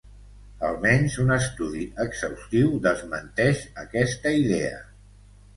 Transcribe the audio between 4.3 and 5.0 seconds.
idea.